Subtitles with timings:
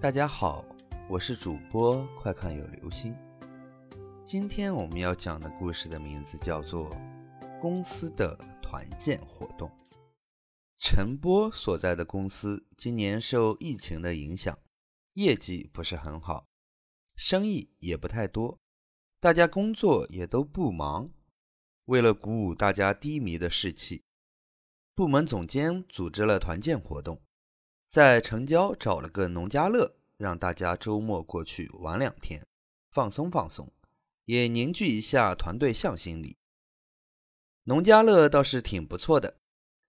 [0.00, 0.64] 大家好，
[1.08, 3.12] 我是主播快看有流星。
[4.24, 6.88] 今天我们要讲的故事的名字叫做
[7.60, 9.68] 《公司的团建活动》。
[10.76, 14.56] 陈波所在的公司今年受疫情的影响，
[15.14, 16.46] 业绩不是很好，
[17.16, 18.60] 生意也不太多，
[19.18, 21.10] 大家工作也都不忙。
[21.86, 24.04] 为了鼓舞大家低迷的士气，
[24.94, 27.20] 部门总监组织了团建活动。
[27.88, 32.46] 在城郊找了个农家乐，让大家周末过去玩两天，
[32.90, 33.72] 放松放松，
[34.26, 36.36] 也凝聚一下团队向心力。
[37.64, 39.38] 农家乐倒是挺不错的，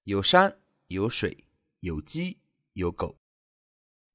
[0.05, 1.45] 有山有水
[1.81, 2.39] 有鸡
[2.71, 3.17] 有狗。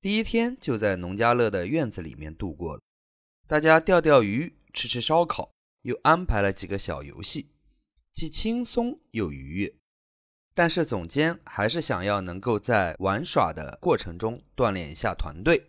[0.01, 2.83] 第一天就在农家乐的院子里面度过了，
[3.47, 7.51] 大家钓钓鱼，吃吃烧烤，又安排了几个小游戏，
[8.14, 9.75] 既轻松又愉悦。
[10.55, 15.67] 但是总监还是想要能够在玩耍的过程中锻炼一下团队，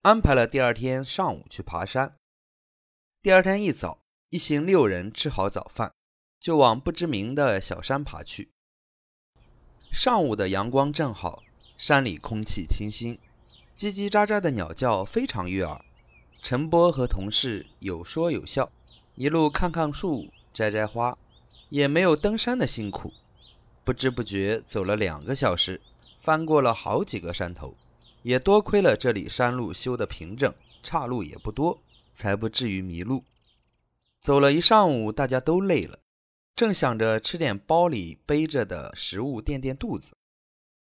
[0.00, 2.14] 安排了第二天上午去爬山。
[3.20, 5.92] 第二天一早，一行六人吃好早饭，
[6.40, 8.50] 就往不知名的小山爬去。
[9.92, 11.42] 上午的阳光正好，
[11.76, 13.18] 山里空气清新，
[13.76, 15.84] 叽叽喳喳的鸟叫非常悦耳。
[16.40, 18.72] 陈波和同事有说有笑，
[19.14, 21.16] 一路看看树，摘摘花，
[21.68, 23.12] 也没有登山的辛苦。
[23.84, 25.80] 不知不觉走了两个小时，
[26.20, 27.76] 翻过了好几个山头，
[28.22, 31.82] 也多亏了这里山路修得平整，岔路也不多，
[32.14, 33.24] 才不至于迷路。
[34.20, 35.98] 走了一上午，大家都累了，
[36.54, 40.14] 正想着吃点包里背着的食物垫垫肚子，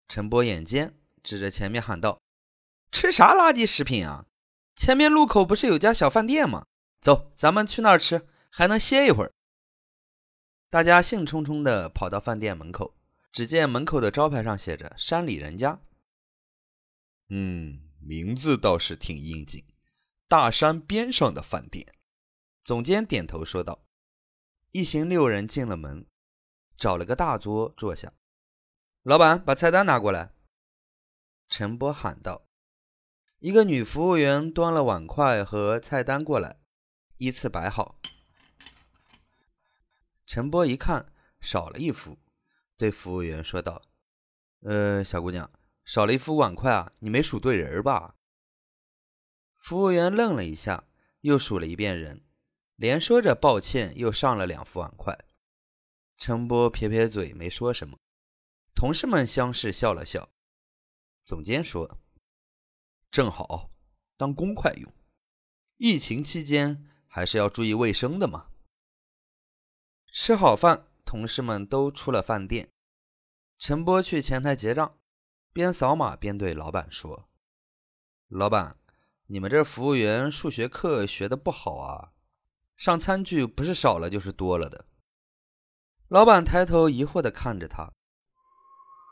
[0.08, 2.20] 陈波眼尖，指着前面喊道
[2.92, 4.26] ：“吃啥垃圾食品啊？
[4.76, 6.66] 前面路口不是有家小饭店吗？
[7.00, 9.32] 走，咱们去那儿吃，还能歇一会儿。”
[10.70, 12.94] 大家兴冲冲地跑到饭店门口，
[13.32, 15.80] 只见门口的招牌上写着“山里人家”。
[17.28, 19.64] 嗯，名字倒是挺应景
[20.28, 21.92] ，“大山边上的饭店”。
[22.62, 23.84] 总监点头说道。
[24.70, 26.06] 一行六人进了门，
[26.76, 28.12] 找了个大桌坐下。
[29.02, 30.32] 老板，把菜单拿过来。
[31.48, 32.46] 陈波喊道。
[33.40, 36.60] 一个女服务员端了碗筷和菜单过来，
[37.16, 37.98] 依次摆好。
[40.30, 42.16] 陈波一看少了一副，
[42.76, 43.82] 对服务员说道
[44.62, 45.50] ：“呃，小姑娘，
[45.84, 48.14] 少了一副碗筷啊，你没数对人吧？”
[49.58, 50.84] 服务员愣了一下，
[51.22, 52.24] 又数了一遍人，
[52.76, 55.18] 连说着抱歉，又上了两副碗筷。
[56.16, 57.98] 陈波撇撇嘴，没说什么。
[58.72, 60.28] 同事们相视笑了笑。
[61.24, 61.98] 总监说
[63.10, 63.72] ：“正好
[64.16, 64.92] 当公筷用，
[65.78, 68.46] 疫情期间还是要注意卫生的嘛。”
[70.22, 72.68] 吃好饭，同事们都出了饭店。
[73.58, 74.98] 陈波去前台结账，
[75.50, 77.30] 边扫码边对老板说
[78.28, 78.76] ：“老板，
[79.28, 82.10] 你们这服务员数学课学的不好啊，
[82.76, 84.84] 上餐具不是少了就是多了的。”
[86.08, 87.90] 老板抬头疑惑的看着他：“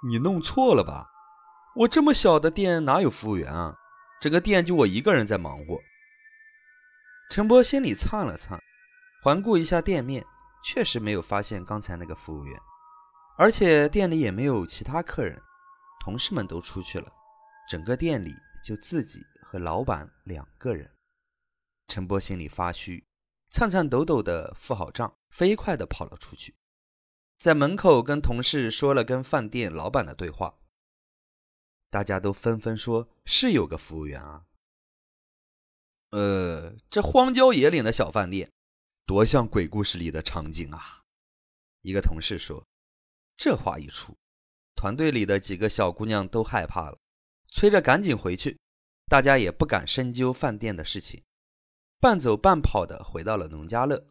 [0.07, 1.09] 你弄错了吧？
[1.75, 3.75] 我这么小的店哪有服务员啊？
[4.21, 5.81] 整个店就我一个人在忙活。”
[7.33, 8.63] 陈波心里颤了颤，
[9.23, 10.23] 环顾一下店面。
[10.71, 12.61] 确实没有发现刚才那个服务员，
[13.39, 15.41] 而且店里也没有其他客人，
[16.05, 17.11] 同事们都出去了，
[17.71, 20.95] 整个店里就自己和老板两个人。
[21.87, 23.03] 陈波心里发虚，
[23.49, 26.55] 颤颤抖抖的付好账，飞快的跑了出去，
[27.39, 30.59] 在门口跟同事说了跟饭店老板的对话。
[31.89, 34.45] 大家都纷纷说是有个服务员啊，
[36.11, 38.51] 呃，这荒郊野岭的小饭店。
[39.09, 41.03] 多像鬼故事里的场景啊！
[41.81, 42.67] 一个同事说
[43.39, 44.15] ：“这话一出，
[44.75, 46.99] 团队里的几个小姑娘都害怕了，
[47.47, 48.59] 催着赶紧回去。
[49.07, 51.25] 大家也不敢深究饭店的事情，
[51.99, 54.09] 半走半跑的回到了农家乐。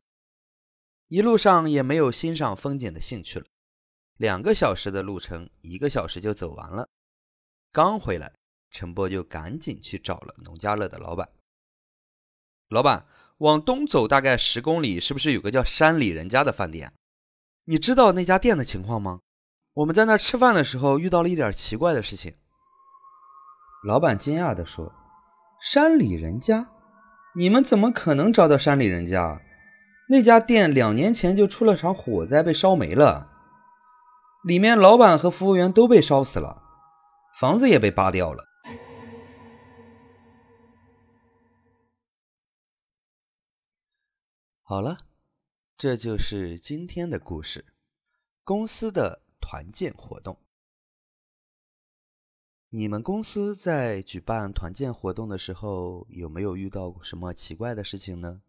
[1.09, 3.45] 一路上也没有欣赏风景的兴趣了。
[4.15, 6.89] 两个小时的路程，一个小时就走完了。
[7.71, 8.33] 刚回来，
[8.71, 11.31] 陈波就赶紧去找了农家乐的老板。
[12.69, 16.91] 老板。”往东走大概十公里，是不是有个叫山里人家的饭店？
[17.65, 19.19] 你知道那家店的情况吗？
[19.75, 22.33] 我们在那儿吃饭的时候遇到了一点奇怪的事情。
[23.85, 24.91] 老板惊讶地说
[25.61, 26.69] ：“山里人家？
[27.35, 29.39] 你们怎么可能找到山里人家？
[30.09, 33.29] 那家店两年前就出了场火灾，被烧没了，
[34.43, 36.63] 里面老板和服务员都被烧死了，
[37.39, 38.45] 房子也被扒掉了。”
[44.69, 44.97] 好了，
[45.77, 47.67] 这就是今天的故事。
[48.43, 50.37] 公司的团建活动，
[52.67, 58.41] 你们公司在举办团建活动的时候，有没有遇到什么奇怪的事情呢？